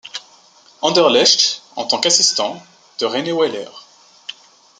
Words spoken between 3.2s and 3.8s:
Weiler.